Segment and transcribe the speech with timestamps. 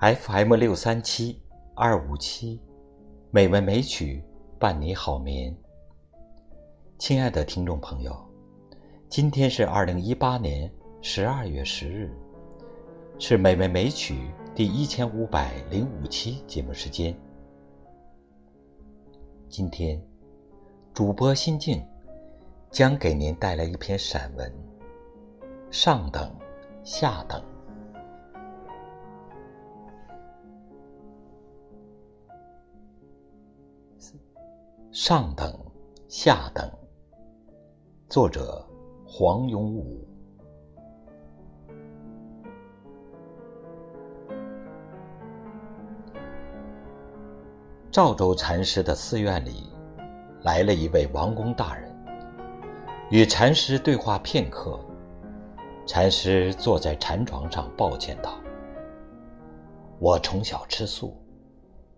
[0.00, 1.38] FM 六三七
[1.74, 2.58] 二五七，
[3.30, 4.24] 美文美曲
[4.58, 5.54] 伴你好眠。
[6.96, 8.18] 亲爱的听众朋友，
[9.10, 12.10] 今天是二零一八年十二月十日，
[13.18, 17.14] 是美文美曲第一千五百零五期节目时间。
[19.50, 20.02] 今天，
[20.94, 21.86] 主播心静
[22.70, 24.50] 将给您带来一篇散文
[25.70, 26.34] 《上等
[26.84, 27.38] 下等》。
[34.90, 35.56] 上等，
[36.08, 36.68] 下等。
[38.08, 38.66] 作者：
[39.06, 40.04] 黄永武。
[47.90, 49.72] 赵州禅师的寺院里，
[50.42, 51.92] 来了一位王公大人，
[53.10, 54.78] 与禅师对话片刻。
[55.86, 58.34] 禅师坐在禅床上，抱歉道
[59.98, 61.19] ：“我从小吃素，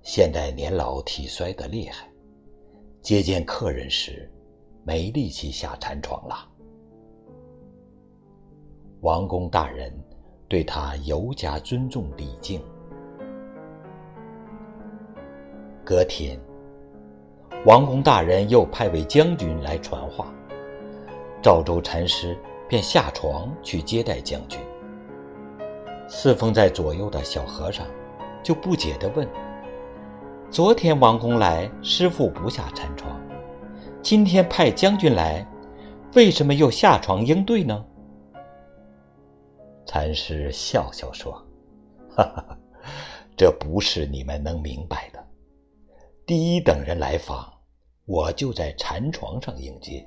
[0.02, 2.08] 现在年老体衰的厉害。”
[3.02, 4.30] 接见客人时，
[4.84, 6.48] 没力气下禅床了。
[9.00, 9.92] 王公大人
[10.46, 12.62] 对他尤加尊重礼敬。
[15.84, 16.40] 隔天，
[17.66, 20.32] 王公大人又派位将军来传话，
[21.42, 24.60] 赵州禅师便下床去接待将军。
[26.08, 27.84] 侍奉在左右的小和尚
[28.44, 29.26] 就不解地问。
[30.52, 33.10] 昨天王公来，师傅不下禅床；
[34.02, 35.46] 今天派将军来，
[36.14, 37.82] 为什么又下床应对呢？
[39.86, 41.32] 禅师笑笑说
[42.14, 42.58] ：“哈哈，
[43.34, 45.26] 这不是你们能明白的。
[46.26, 47.50] 第一等人来访，
[48.04, 50.06] 我就在禅床上迎接；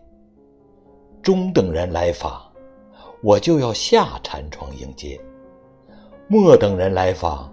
[1.24, 2.40] 中等人来访，
[3.24, 5.20] 我就要下禅床迎接；
[6.28, 7.52] 末等人来访。”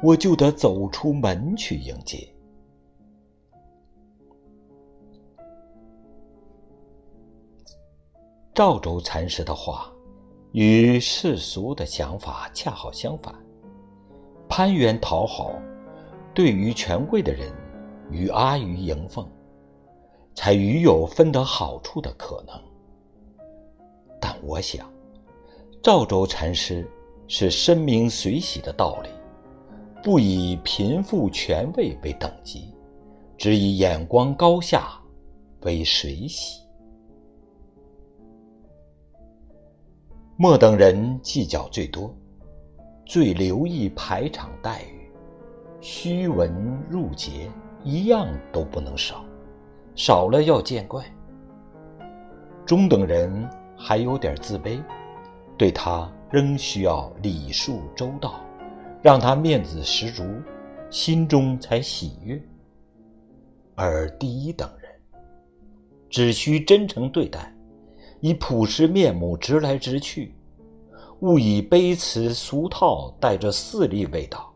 [0.00, 2.24] 我就得走出门去迎接。
[8.58, 9.88] 赵州禅师的话，
[10.50, 13.32] 与世俗的想法恰好相反。
[14.48, 15.52] 攀援讨好，
[16.34, 17.52] 对于权贵的人，
[18.10, 19.24] 与阿谀迎奉，
[20.34, 22.60] 才与有分得好处的可能。
[24.20, 24.92] 但我想，
[25.80, 26.84] 赵州禅师
[27.28, 29.08] 是深明随喜的道理。
[30.02, 32.74] 不以贫富权位为等级，
[33.36, 35.00] 只以眼光高下
[35.60, 36.60] 为水洗。
[40.40, 42.14] 末等人计较最多，
[43.04, 45.10] 最留意排场待遇，
[45.80, 47.50] 虚文入节
[47.82, 49.24] 一样都不能少，
[49.96, 51.04] 少了要见怪。
[52.64, 54.80] 中等人还有点自卑，
[55.56, 58.40] 对他仍需要礼数周到。
[59.02, 60.22] 让他面子十足，
[60.88, 62.40] 心中才喜悦。
[63.74, 65.20] 而第一等人，
[66.08, 67.52] 只需真诚对待，
[68.20, 70.34] 以朴实面目直来直去，
[71.20, 74.52] 勿以卑辞俗套带着势利味道，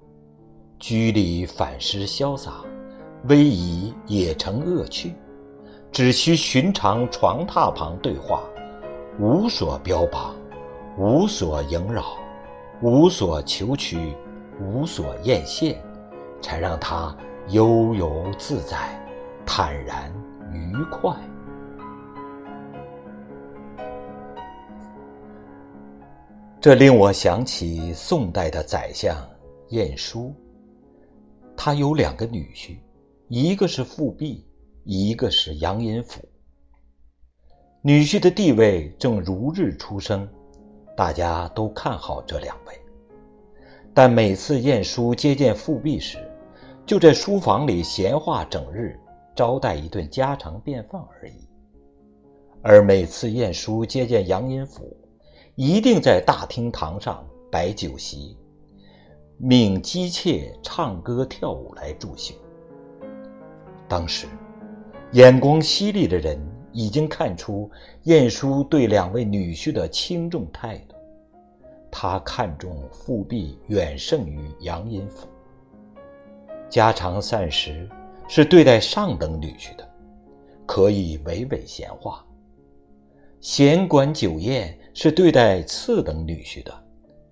[0.79, 2.65] 居里反失潇洒，
[3.29, 5.15] 威仪也成恶趣。
[5.91, 8.43] 只需寻常床榻旁对话，
[9.21, 10.35] 无所标榜，
[10.99, 12.05] 无所萦绕，
[12.81, 14.15] 无所求取。
[14.61, 15.75] 无所艳羡，
[16.41, 17.17] 才让他
[17.49, 19.03] 悠游自在、
[19.47, 20.13] 坦然
[20.53, 21.11] 愉快。
[26.63, 29.29] 这令我想起宋代的宰相
[29.71, 30.33] 晏殊，
[31.57, 32.77] 他有两个女婿，
[33.27, 34.47] 一个是富弼，
[34.85, 36.21] 一个是杨荫甫。
[37.81, 40.29] 女婿的地位正如日初升，
[40.97, 42.75] 大家都看好这两位。
[43.93, 46.17] 但每次晏殊接见富弼时，
[46.87, 48.97] 就在书房里闲话整日，
[49.35, 51.33] 招待一顿家常便饭而已；
[52.63, 54.97] 而每次晏殊接见杨荫甫，
[55.55, 58.39] 一定在大厅堂上摆酒席，
[59.37, 62.35] 命姬妾唱歌跳舞来助兴。
[63.87, 64.27] 当时，
[65.13, 66.41] 眼光犀利的人
[66.73, 67.71] 已经看出
[68.05, 70.95] 晏殊对两位女婿的轻重态度。
[71.91, 75.29] 他看重富弼远胜于杨荫甫。
[76.71, 77.87] 家常膳食
[78.27, 79.87] 是对待上等女婿的，
[80.65, 82.25] 可以娓娓闲话；
[83.43, 86.73] 闲管酒宴是对待次等女婿的，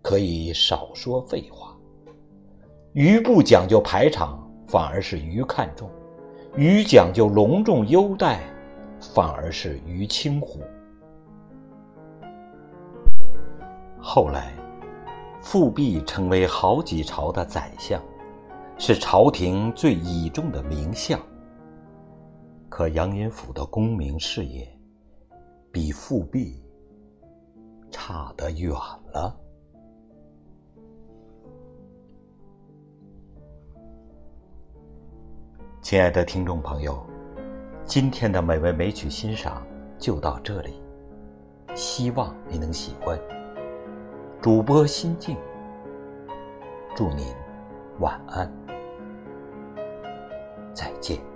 [0.02, 1.76] 可以少说废话。
[2.92, 5.88] 于不讲究排场，反而是于看重；
[6.56, 8.40] 于讲究隆重优待，
[8.98, 10.60] 反而是于轻忽。
[14.00, 14.54] 后来，
[15.42, 18.02] 富弼成为好几朝的宰相，
[18.78, 21.20] 是朝廷最倚重的名相。
[22.70, 24.66] 可杨延甫的功名事业，
[25.70, 26.62] 比富弼
[27.90, 28.70] 差得远
[29.12, 29.36] 了。
[35.82, 37.04] 亲爱的听众朋友，
[37.84, 39.66] 今天的美味美曲欣赏
[39.98, 40.80] 就到这里，
[41.74, 43.18] 希望你能喜欢。
[44.40, 45.36] 主播心静，
[46.94, 47.26] 祝您
[47.98, 48.50] 晚安，
[50.72, 51.29] 再见。